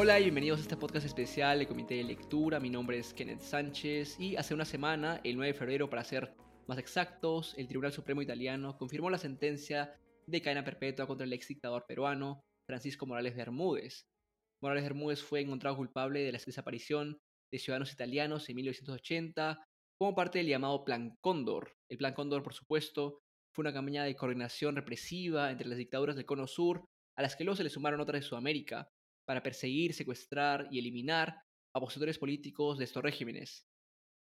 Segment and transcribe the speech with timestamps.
[0.00, 2.60] Hola y bienvenidos a este podcast especial del Comité de Lectura.
[2.60, 6.36] Mi nombre es Kenneth Sánchez y hace una semana, el 9 de febrero para ser
[6.68, 9.92] más exactos, el Tribunal Supremo Italiano confirmó la sentencia
[10.24, 14.06] de cadena perpetua contra el ex dictador peruano Francisco Morales Bermúdez.
[14.62, 17.18] Morales Bermúdez fue encontrado culpable de la desaparición
[17.50, 19.66] de ciudadanos italianos en 1980
[19.98, 21.72] como parte del llamado Plan Cóndor.
[21.90, 23.18] El Plan Cóndor, por supuesto,
[23.52, 26.84] fue una campaña de coordinación represiva entre las dictaduras del Cono Sur,
[27.16, 28.88] a las que luego se le sumaron otras de Sudamérica,
[29.28, 31.28] para perseguir, secuestrar y eliminar
[31.74, 33.68] a opositores políticos de estos regímenes.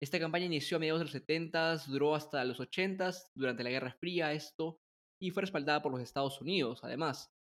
[0.02, 3.96] Esta campaña inició a mediados de los 70, duró hasta los 80, durante la Guerra
[3.98, 4.82] Fría esto,
[5.18, 7.32] y fue respaldada por los Estados Unidos, además.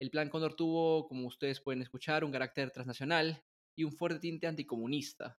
[0.00, 3.40] El Plan Cóndor tuvo, como ustedes pueden escuchar, un carácter transnacional
[3.78, 5.38] y un fuerte tinte anticomunista.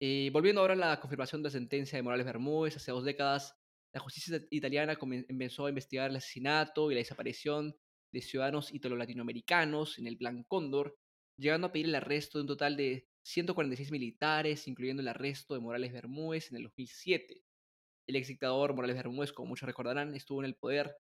[0.00, 3.54] Eh, volviendo ahora a la confirmación de la sentencia de Morales Bermúdez, hace dos décadas,
[3.92, 7.76] la justicia italiana comenzó a investigar el asesinato y la desaparición
[8.10, 10.96] de ciudadanos italo-latinoamericanos en el Plan Cóndor,
[11.40, 15.60] llegando a pedir el arresto de un total de 146 militares, incluyendo el arresto de
[15.60, 17.42] Morales Bermúdez en el 2007.
[18.06, 20.94] El ex dictador Morales Bermúdez, como muchos recordarán, estuvo en el poder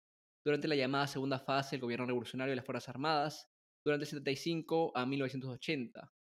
[0.46, 3.50] durante la llamada segunda fase del gobierno revolucionario de las Fuerzas Armadas,
[3.84, 6.14] durante el 75 a 1980.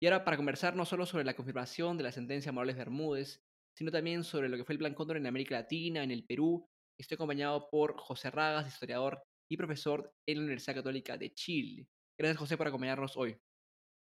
[0.00, 3.42] Y ahora para conversar no solo sobre la confirmación de la sentencia Morales Bermúdez,
[3.74, 6.68] sino también sobre lo que fue el Plan Cóndor en América Latina, en el Perú,
[6.98, 11.88] estoy acompañado por José Ragas, historiador y profesor en la Universidad Católica de Chile.
[12.20, 13.34] Gracias José por acompañarnos hoy.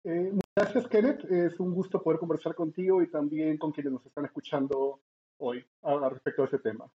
[0.03, 4.25] Eh, gracias Kenneth, es un gusto poder conversar contigo y también con quienes nos están
[4.25, 5.01] escuchando
[5.37, 6.91] hoy a, respecto a ese tema.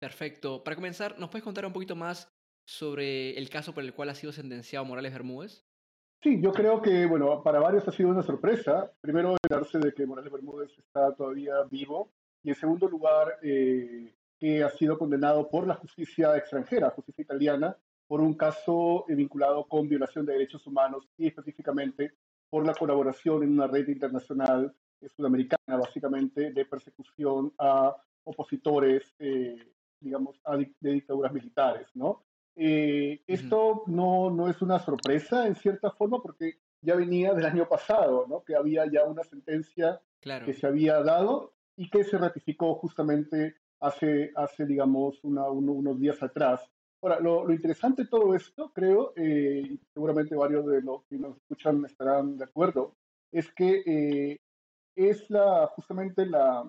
[0.00, 0.64] Perfecto.
[0.64, 2.28] Para comenzar, ¿nos puedes contar un poquito más
[2.64, 5.64] sobre el caso por el cual ha sido sentenciado Morales Bermúdez?
[6.24, 8.90] Sí, yo creo que, bueno, para varios ha sido una sorpresa.
[9.00, 12.10] Primero, enterarse de que Morales Bermúdez está todavía vivo.
[12.42, 17.76] Y en segundo lugar, eh, que ha sido condenado por la justicia extranjera, justicia italiana,
[18.08, 22.14] por un caso vinculado con violación de derechos humanos y específicamente
[22.50, 24.74] por la colaboración en una red internacional
[25.14, 27.94] sudamericana, básicamente, de persecución a
[28.24, 30.40] opositores, eh, digamos,
[30.80, 32.24] de dictaduras militares, ¿no?
[32.56, 37.68] Eh, esto no, no es una sorpresa, en cierta forma, porque ya venía del año
[37.68, 38.42] pasado, ¿no?
[38.42, 44.32] Que había ya una sentencia que se había dado y que se ratificó justamente hace,
[44.34, 46.68] hace digamos, unos días atrás.
[47.00, 51.36] Ahora, lo, interesante de todo esto, creo, eh, y seguramente varios de los que nos
[51.36, 52.96] escuchan estarán de acuerdo,
[53.30, 54.40] es que eh,
[54.96, 56.64] es la, justamente la,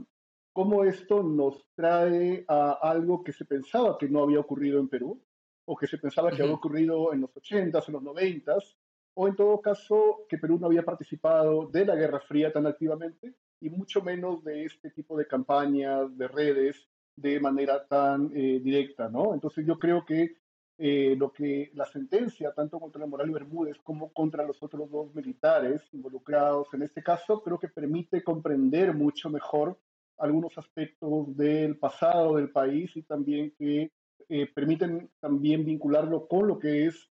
[0.53, 5.19] cómo esto nos trae a algo que se pensaba que no había ocurrido en Perú,
[5.66, 8.75] o que se pensaba que había ocurrido en los 80s, en los 90s,
[9.16, 13.35] o en todo caso que Perú no había participado de la Guerra Fría tan activamente,
[13.62, 16.88] y mucho menos de este tipo de campañas, de redes,
[17.22, 19.34] de manera tan eh, directa, ¿no?
[19.34, 20.35] Entonces yo creo que
[20.78, 25.13] eh, lo que la sentencia, tanto contra Moral y Bermúdez como contra los otros dos
[25.13, 29.78] militares involucrados en este caso, creo que permite comprender mucho mejor
[30.18, 33.91] algunos aspectos del pasado del país y también que
[34.30, 37.09] eh, permiten también vincularlo con lo que es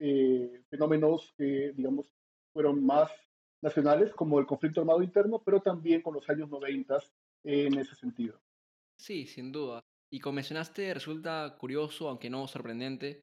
[0.68, 2.06] fenómenos que, digamos,
[2.52, 3.10] fueron más
[3.62, 6.98] nacionales, como el conflicto armado interno, pero también con los años 90
[7.44, 8.38] en ese sentido.
[8.96, 9.84] Sí, sin duda.
[10.16, 13.20] Y como mencionaste, resulta curioso, aunque no sorprendente,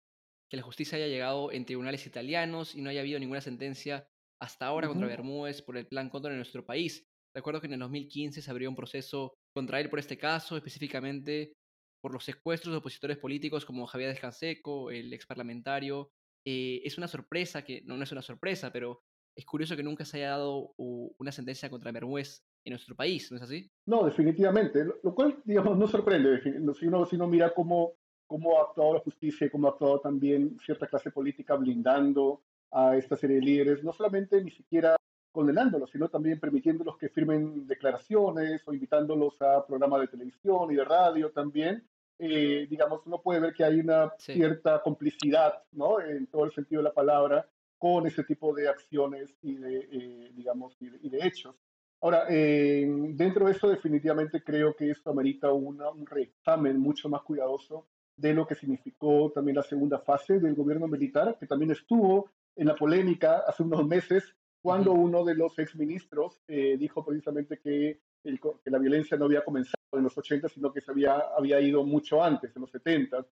[0.47, 4.05] que la justicia haya llegado en tribunales italianos y no haya habido ninguna sentencia
[4.39, 7.03] hasta ahora contra Bermúdez por el plan contra nuestro país.
[7.35, 11.53] Recuerdo que en el 2015 se abrió un proceso contra él por este caso, específicamente
[11.99, 16.11] por los secuestros de opositores políticos como Javier Descanseco, el ex parlamentario.
[16.45, 18.99] Eh, es una sorpresa, que no, no es una sorpresa, pero
[19.35, 23.37] es curioso que nunca se haya dado una sentencia contra Bermúdez en nuestro país, ¿no
[23.37, 23.69] es así?
[23.85, 27.93] No, definitivamente, lo, cual, digamos, no sorprende, si uno, si uno mira cómo,
[28.25, 32.41] cómo ha actuado la justicia y cómo ha actuado también cierta clase política blindando
[32.71, 34.95] a esta serie de líderes, no solamente ni siquiera
[35.33, 40.85] condenándolos, sino también permitiéndolos que firmen declaraciones o invitándolos a programas de televisión y de
[40.85, 41.83] radio también.
[42.19, 45.99] Eh, digamos, uno puede ver que hay una cierta complicidad, ¿no?
[45.99, 47.49] En todo el sentido de la palabra,
[47.79, 51.55] con ese tipo de acciones y de, eh, digamos, y de, hechos.
[52.03, 57.21] Ahora, eh, dentro de eso definitivamente creo que esto amerita una, un reexamen mucho más
[57.21, 62.29] cuidadoso de lo que significó también la segunda fase del gobierno militar, que también estuvo
[62.57, 68.01] en la polémica hace unos meses, cuando uno de los exministros eh, dijo precisamente que,
[68.21, 71.85] que, la violencia no había comenzado en los 80, sino que se había, había ido
[71.85, 73.25] mucho antes, en los 70,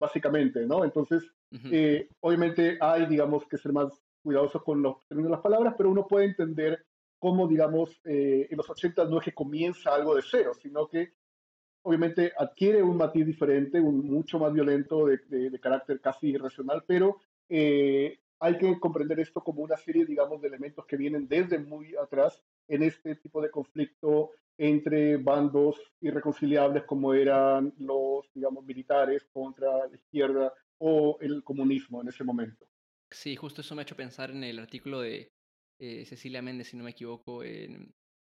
[0.00, 0.84] básicamente, ¿no?
[0.84, 1.22] Entonces,
[1.70, 5.90] eh, obviamente hay, digamos, que ser más cuidadosos con los términos de las palabras, pero
[5.90, 6.84] uno puede entender
[7.18, 11.12] cómo, digamos, eh, en los 80 no es que comienza algo de cero, sino que
[11.82, 18.18] obviamente adquiere un matiz diferente, un mucho más violento de, carácter casi irracional, pero eh,
[18.40, 22.42] hay que comprender esto como una serie, digamos, de elementos que vienen desde muy atrás
[22.68, 29.94] en este tipo de conflicto entre bandos irreconciliables como eran los, digamos, militares contra la
[29.94, 32.66] izquierda o el comunismo en ese momento.
[33.10, 35.32] Sí, justo eso me ha hecho pensar en el artículo de
[35.80, 37.92] eh, Cecilia Méndez, si no me equivoco, en,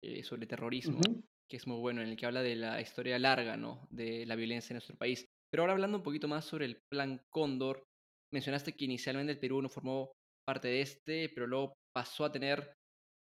[0.03, 1.01] eh, sobre terrorismo,
[1.49, 3.87] que es muy bueno, en el que habla de la historia larga, ¿no?
[3.91, 5.27] De la violencia en nuestro país.
[5.51, 7.85] Pero ahora hablando un poquito más sobre el Plan Cóndor,
[8.33, 10.13] mencionaste que inicialmente el Perú no formó
[10.47, 12.73] parte de este, pero luego pasó a tener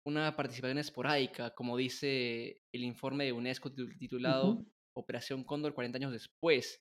[0.08, 4.64] una participación esporádica, como dice el informe de UNESCO titulado
[4.96, 6.78] Operación Cóndor 40 años después.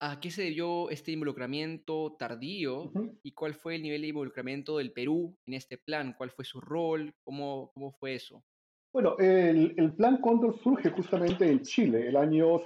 [0.00, 2.92] ¿A qué se debió este involucramiento tardío
[3.22, 6.14] y cuál fue el nivel de involucramiento del Perú en este plan?
[6.16, 7.14] ¿Cuál fue su rol?
[7.22, 8.44] ¿Cómo, cómo fue eso?
[8.92, 12.60] Bueno, el, el plan Cóndor surge justamente en Chile, el año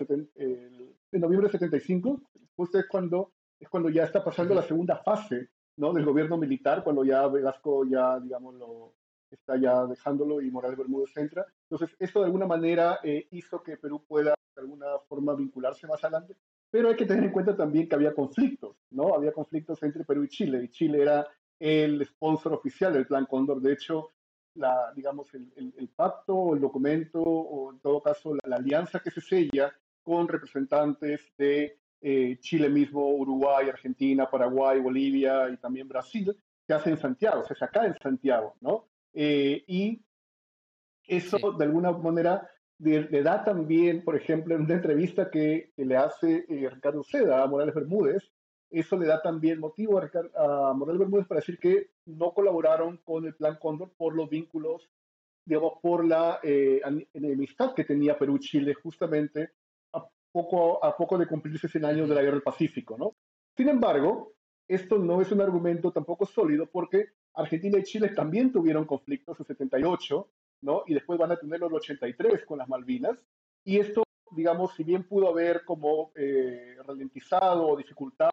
[1.11, 2.21] en noviembre de 75,
[2.55, 5.93] justo es cuando, es cuando ya está pasando la segunda fase ¿no?
[5.93, 8.95] del gobierno militar, cuando ya Velasco ya, digamos, lo,
[9.31, 11.47] está ya dejándolo y Morales Bermúdez entra.
[11.71, 16.03] Entonces, esto de alguna manera eh, hizo que Perú pueda de alguna forma vincularse más
[16.03, 16.35] adelante,
[16.71, 19.15] pero hay que tener en cuenta también que había conflictos, ¿no?
[19.15, 21.27] Había conflictos entre Perú y Chile, y Chile era
[21.59, 23.61] el sponsor oficial del Plan Cóndor.
[23.61, 24.13] De hecho,
[24.55, 29.21] la, digamos, el, el, pacto, el documento, o en todo caso la, alianza que se
[29.21, 29.73] sella
[30.03, 36.37] con representantes de eh, Chile mismo, Uruguay, Argentina, Paraguay, Bolivia y también Brasil,
[36.67, 38.89] se hace en Santiago, se saca en Santiago, ¿no?
[39.15, 40.03] Eh, y
[41.07, 42.49] eso de alguna manera
[42.79, 47.47] le, da también, por ejemplo, en una entrevista que, le hace eh, Ricardo Seda a
[47.47, 48.31] Morales Bermúdez,
[48.71, 53.35] eso le da también motivo a, Morales Bermúdez para decir que no colaboraron con el
[53.35, 54.89] Plan Cóndor por los vínculos,
[55.45, 56.81] digamos, por la eh,
[57.15, 59.51] enemistad que tenía Perú-Chile justamente
[59.93, 63.17] a poco, a poco de cumplirse 100 años de la Guerra del Pacífico, ¿no?
[63.57, 64.35] Sin embargo,
[64.69, 69.47] esto no es un argumento tampoco sólido porque Argentina y Chile también tuvieron conflictos en
[69.47, 70.29] 78,
[70.63, 70.83] ¿no?
[70.87, 73.19] Y después van a tenerlo en 83 con las Malvinas.
[73.65, 78.33] Y esto, digamos, si bien pudo haber como eh, ralentizado o dificultado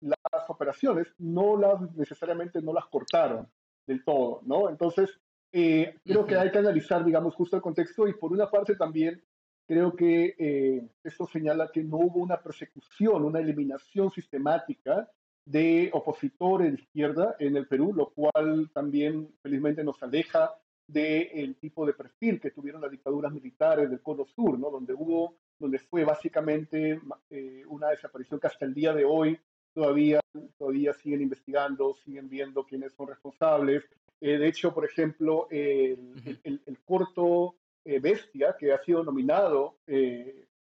[0.00, 3.48] las operaciones, no las necesariamente no las cortaron
[3.86, 4.68] del todo, ¿no?
[4.68, 5.10] Entonces,
[5.52, 9.22] eh, creo que hay que analizar, digamos, justo el contexto y por una parte también
[9.66, 15.08] creo que eh, esto señala que no hubo una persecución, una eliminación sistemática
[15.44, 20.54] de opositores de izquierda en el Perú, lo cual también felizmente nos aleja
[20.86, 24.70] del tipo de perfil que tuvieron las dictaduras militares del Cono Sur, ¿no?
[24.70, 27.00] donde hubo, donde fue básicamente
[27.30, 29.38] eh, una desaparición que hasta el día de hoy
[29.72, 30.20] todavía,
[30.58, 33.84] todavía siguen investigando, siguen viendo quiénes son responsables.
[34.20, 39.78] Eh, de hecho, por ejemplo, el, el, corto eh, Bestia, que ha sido nominado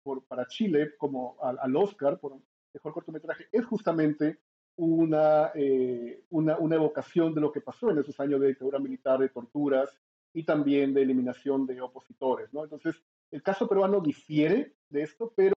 [0.02, 2.38] por, para Chile como al, al Oscar por
[2.73, 4.38] mejor cortometraje, es justamente
[4.76, 9.19] una, eh, una, una, evocación de lo que pasó en esos años de dictadura militar,
[9.19, 9.90] de torturas
[10.32, 12.53] y también de eliminación de opositores.
[12.53, 12.65] ¿no?
[12.65, 15.55] Entonces, el caso peruano difiere de esto, pero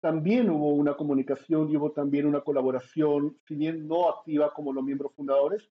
[0.00, 4.84] también hubo una comunicación y hubo también una colaboración, si bien no activa como los
[4.84, 5.70] miembros fundadores,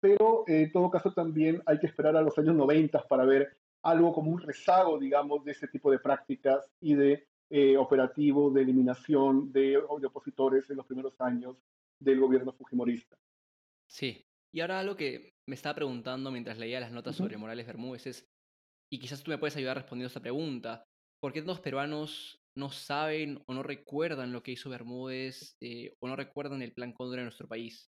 [0.00, 4.12] pero en todo caso también hay que esperar a los años 90 para ver algo
[4.12, 9.50] como un rezago, digamos, de ese tipo de prácticas y de eh, operativo de eliminación
[9.52, 11.56] de, opositores en los primeros años
[11.98, 13.16] del gobierno fujimorista.
[13.86, 18.06] Sí, y ahora algo que me estaba preguntando mientras leía las notas sobre Morales Bermúdez
[18.06, 18.28] es,
[18.90, 20.84] y quizás tú me puedes ayudar respondiendo esta pregunta,
[21.20, 26.08] ¿por qué los peruanos no saben o no recuerdan lo que hizo Bermúdez eh, o
[26.08, 27.90] no recuerdan el plan Cóndor en nuestro país?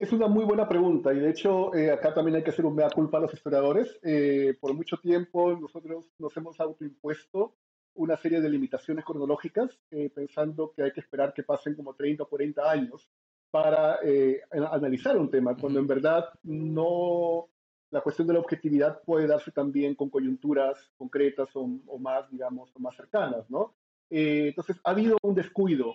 [0.00, 2.74] Es una muy buena pregunta y de hecho eh, acá también hay que hacer un
[2.74, 3.98] mea culpa a los historiadores.
[4.02, 7.54] Eh, por mucho tiempo nosotros nos hemos autoimpuesto
[7.94, 12.22] una serie de limitaciones cronológicas, eh, pensando que hay que esperar que pasen como 30
[12.22, 13.10] o 40 años
[13.50, 17.48] para eh, analizar un tema, cuando en verdad no,
[17.90, 21.66] la cuestión de la objetividad puede darse también con coyunturas concretas o,
[21.98, 23.74] más, digamos, más cercanas, ¿no?
[24.08, 25.94] Eh, entonces, ha habido un descuido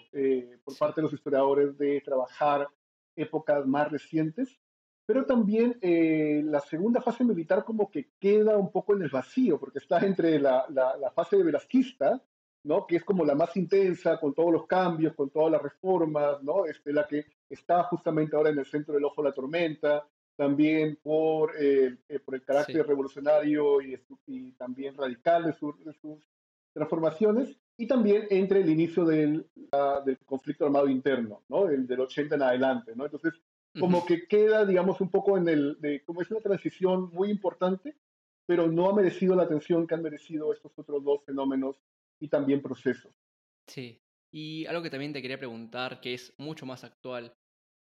[0.64, 2.68] por parte de los historiadores de trabajar
[3.16, 4.58] épocas más recientes
[5.06, 9.60] pero también eh, la segunda fase militar como que queda un poco en el vacío,
[9.60, 12.22] porque está entre la, la, fase de velasquista,
[12.66, 12.86] ¿no?
[12.86, 16.66] que es como la más intensa, con todos los cambios, con todas las reformas, ¿no?
[16.66, 20.06] este, la que está justamente ahora en el centro del ojo de la tormenta,
[20.36, 25.52] también por, eh, eh, por el carácter revolucionario y, y, también radical de,
[25.86, 26.20] de, sus
[26.74, 29.48] transformaciones, y también entre el inicio del,
[30.06, 31.70] del conflicto armado interno, ¿no?
[31.70, 32.94] El, del 80 en adelante.
[32.96, 33.06] ¿no?
[33.06, 33.34] Entonces,
[33.80, 37.96] como que queda, digamos, un poco en el, de, como es una transición muy importante,
[38.46, 41.78] pero no ha merecido la atención que han merecido estos otros dos fenómenos
[42.22, 43.14] y también procesos.
[43.70, 44.00] Sí,
[44.34, 47.34] y algo que también te quería preguntar, que es mucho más actual,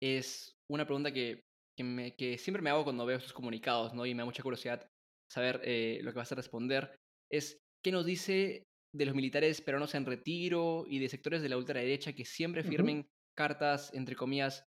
[0.01, 1.41] es una pregunta que
[1.79, 4.05] que, me, que siempre me hago cuando veo estos comunicados, ¿no?
[4.05, 4.85] Y me da mucha curiosidad
[5.31, 6.93] saber eh, lo que vas a responder,
[7.31, 11.55] es qué nos dice de los militares peruanos en retiro y de sectores de la
[11.55, 13.07] ultraderecha que siempre firmen
[13.37, 14.65] cartas, entre comillas,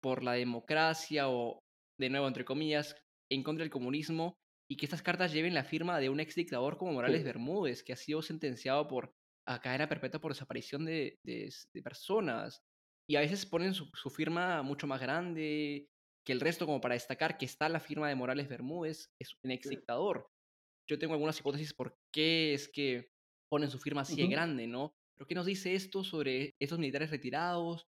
[0.00, 1.58] por la democracia o,
[1.98, 2.94] de nuevo, entre comillas,
[3.28, 4.36] en contra del comunismo
[4.72, 7.92] y que estas cartas lleven la firma de un ex dictador como Morales Bermúdez, que
[7.92, 9.14] ha sido sentenciado por
[9.46, 12.62] a cadena perpetua por desaparición de, de, personas.
[13.06, 15.90] Y a veces ponen su, firma mucho más grande
[16.24, 19.50] que el resto, como para destacar que está la firma de Morales Bermúdez, es un
[19.50, 20.30] ex dictador.
[20.88, 23.10] Yo tengo algunas hipótesis por qué es que
[23.50, 24.94] ponen su firma así de grande, ¿no?
[25.18, 27.84] Pero ¿qué nos dice esto sobre estos militares retirados,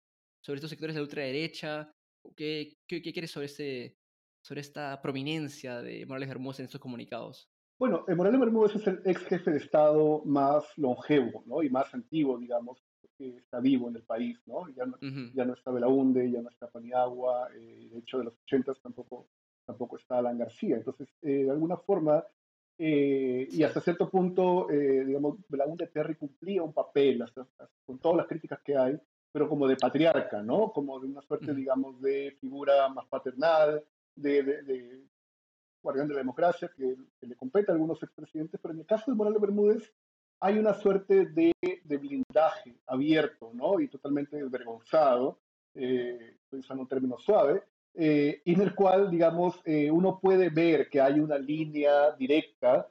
[0.45, 1.93] sobre estos sectores de ultraderecha?
[2.37, 3.95] ¿Qué, qué, qué quieres sobre, este,
[4.43, 7.49] sobre esta prominencia de Morales Bermúdez en estos comunicados?
[7.79, 11.63] Bueno, Morales Bermúdez es el ex jefe de Estado más longevo ¿no?
[11.63, 12.81] y más antiguo, digamos,
[13.19, 14.39] que está vivo en el país.
[14.47, 14.69] ¿no?
[14.69, 14.99] Ya, no,
[15.35, 19.29] ya no está Belaunde, ya no está Paniagua, eh, de hecho de los 80 tampoco,
[19.65, 20.77] tampoco está Alan García.
[20.77, 22.25] Entonces, eh, de alguna forma,
[22.79, 27.25] eh, y hasta cierto punto, digamos, Belaunde Terry cumplía un papel,
[27.85, 28.97] con todas las críticas que hay,
[29.31, 30.73] pero como de patriarca, ¿no?
[30.73, 33.83] Como de una suerte, digamos, de figura más paternal,
[34.15, 35.05] de, de,
[35.83, 39.17] guardián de la democracia, que, le compete a algunos expresidentes, pero en el caso de
[39.17, 39.93] Morales Bermúdez
[40.41, 43.81] hay una suerte de, de blindaje abierto, ¿no?
[43.81, 45.39] Y totalmente desvergonzado,
[45.75, 47.63] eh, estoy usando un término suave,
[47.95, 52.89] eh, en el cual, digamos, eh, uno puede ver que hay una línea directa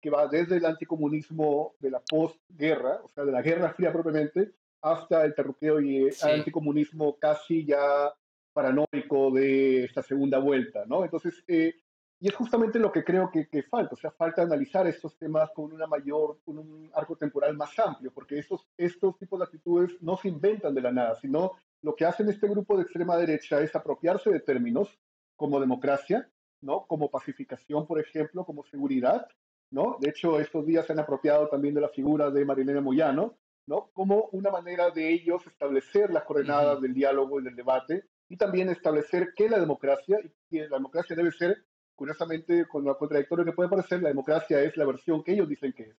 [0.00, 4.52] que va desde el anticomunismo de la postguerra, o sea, de la Guerra Fría propiamente,
[4.82, 8.12] hasta el terruqueo y el anticomunismo casi ya
[8.52, 11.04] paranoico de esta segunda vuelta, ¿no?
[11.04, 11.74] Entonces, eh,
[12.22, 15.50] y es justamente lo que creo que, que, falta, o sea, falta analizar estos temas
[15.50, 20.00] con una mayor, con un arco temporal más amplio, porque estos, estos tipos de actitudes
[20.00, 23.60] no se inventan de la nada, sino lo que hacen este grupo de extrema derecha
[23.60, 24.88] es apropiarse de términos
[25.34, 26.30] como democracia,
[26.60, 26.86] ¿no?
[26.86, 29.26] Como pacificación, por ejemplo, como seguridad,
[29.72, 29.96] ¿no?
[30.00, 33.90] De hecho, estos días se han apropiado también de la figura de Marilena Moyano, ¿no?
[33.92, 38.70] Como una manera de ellos establecer las coordenadas del diálogo y del debate y también
[38.70, 43.52] establecer que la democracia, y que la democracia debe ser, curiosamente, con lo contradictorio que
[43.52, 45.96] puede parecer, la democracia es la versión que ellos dicen que es,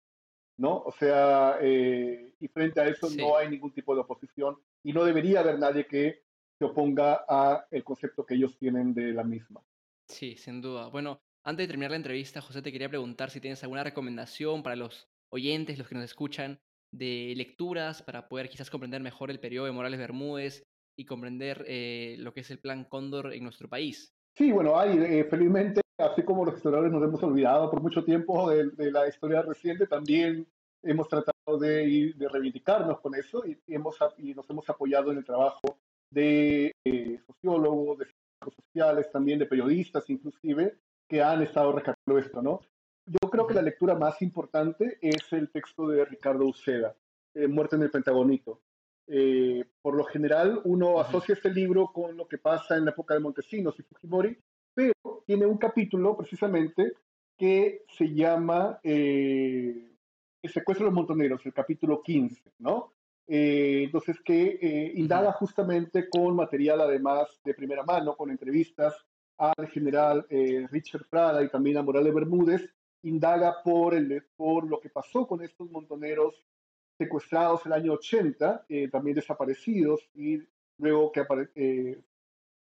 [0.57, 0.79] ¿no?
[0.79, 5.05] O sea, eh, y frente a eso no hay ningún tipo de oposición y no
[5.05, 6.23] debería haber nadie que
[6.59, 9.61] se oponga a el concepto que ellos tienen de la misma.
[10.09, 10.89] Sí, sin duda.
[10.89, 14.77] Bueno, antes de terminar la entrevista, José, te quería preguntar si tienes alguna recomendación para
[14.77, 16.59] los oyentes, los que nos escuchan,
[16.95, 20.65] de lecturas para poder quizás comprender mejor el periodo de Morales Bermúdez
[21.03, 24.15] y comprender eh, lo que es el plan Cóndor en nuestro país.
[24.35, 28.51] Sí, bueno, hay, eh, felizmente, así como los historiadores nos hemos olvidado por mucho tiempo
[28.51, 30.47] de, la historia reciente, también
[30.83, 35.25] hemos tratado de, de reivindicarnos con eso y, hemos, y nos hemos apoyado en el
[35.25, 35.79] trabajo
[36.11, 38.07] de eh, sociólogos, de
[38.57, 40.79] sociales, también de periodistas inclusive,
[41.09, 42.61] que han estado rescatando esto, ¿no?
[43.07, 46.95] Yo creo que la lectura más importante es el texto de Ricardo Uceda,
[47.49, 48.61] Muerte en el Pentagonito.
[49.09, 53.15] Eh, por lo general, uno asocia este libro con lo que pasa en la época
[53.15, 54.39] de Montesinos y Fujimori,
[54.73, 56.93] pero tiene un capítulo precisamente
[57.37, 59.91] que se llama eh,
[60.41, 62.93] El secuestro de los montoneros, el capítulo 15, ¿no?
[63.27, 68.95] Eh, entonces, que indaga justamente con material además de primera mano, con entrevistas
[69.39, 70.27] al general
[70.71, 72.71] Richard Prada y también a Morales Bermúdez,
[73.03, 76.45] indaga por, el, por lo que pasó con estos montoneros
[77.03, 80.41] secuestrados el año 80, eh, también desaparecidos y
[80.79, 81.25] luego que
[81.57, 82.01] eh,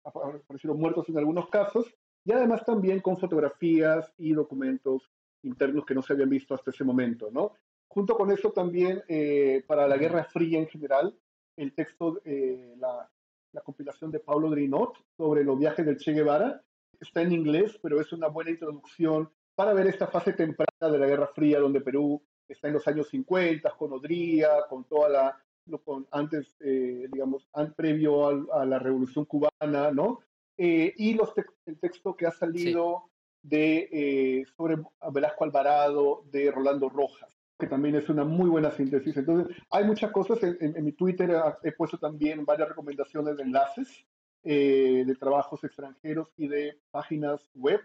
[0.02, 1.86] aparecieron muertos en algunos casos,
[2.24, 5.10] y además también con fotografías y documentos
[5.42, 7.52] internos que no se habían visto hasta ese momento, ¿no?
[7.88, 11.18] Junto con eso también, eh, para la Guerra Fría en general,
[11.56, 13.10] el texto, la,
[13.52, 16.62] la, compilación de Pablo Drinot sobre los viajes del Che Guevara,
[17.00, 21.06] está en inglés, pero es una buena introducción para ver esta fase temprana de la
[21.06, 25.36] Guerra Fría, donde Perú está en los años 50, con Odría, con toda la,
[25.84, 30.20] con, antes, eh, digamos, previo a, la Revolución Cubana, ¿no?
[30.56, 31.32] Eh, y los
[31.66, 33.04] el texto que ha salido
[33.42, 34.76] de, eh, sobre
[35.12, 39.16] Velasco Alvarado, de Rolando Rojas, que también es una muy buena síntesis.
[39.16, 40.38] Entonces, hay muchas cosas.
[40.42, 41.30] En, mi Twitter
[41.62, 44.06] he puesto también varias recomendaciones de enlaces
[44.42, 47.80] de trabajos extranjeros y de páginas web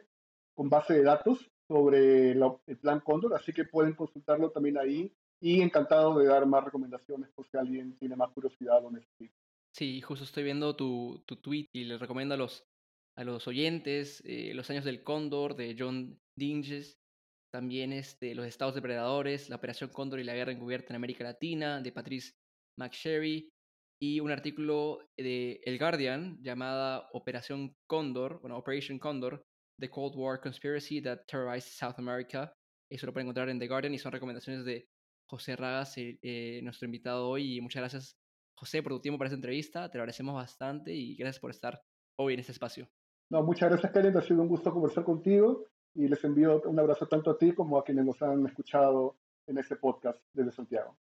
[0.54, 5.62] con base de datos sobre el plan Cóndor, así que pueden consultarlo también ahí y
[5.62, 9.36] encantado de dar más recomendaciones por si alguien tiene más curiosidad o necesita.
[9.76, 12.66] Sí, justo estoy viendo tu, tu tweet y les recomiendo a los,
[13.18, 16.98] a los oyentes eh, Los años del Cóndor de John Dinges,
[17.52, 21.82] también este, Los estados depredadores, La operación Cóndor y la guerra encubierta en América Latina
[21.82, 22.34] de Patrice
[22.80, 23.50] McSherry
[24.02, 29.44] y un artículo de El Guardian llamada Operación Cóndor, bueno, Operation Condor,
[29.80, 32.54] The Cold War Conspiracy That Terrorized South America.
[32.90, 34.88] Eso lo pueden encontrar en The Guardian y son recomendaciones de
[35.28, 37.58] José Ragas, eh, eh, nuestro invitado hoy.
[37.58, 38.18] Y muchas gracias,
[38.56, 39.90] José, por tu tiempo para esta entrevista.
[39.90, 41.82] Te lo agradecemos bastante y gracias por estar
[42.18, 42.88] hoy en este espacio.
[43.30, 44.16] No, muchas gracias, Karen.
[44.18, 45.66] Ha sido un gusto conversar contigo
[45.96, 49.18] y les envío un abrazo tanto a ti como a quienes nos han escuchado
[49.48, 50.98] en este podcast desde Santiago.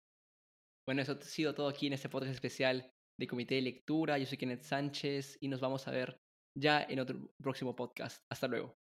[0.86, 4.18] Bueno, eso ha sido todo aquí en este podcast especial de Comité de Lectura.
[4.18, 6.20] Yo soy Kenneth Sánchez y nos vamos a ver
[6.60, 8.24] ya en otro próximo podcast.
[8.30, 8.76] Hasta luego.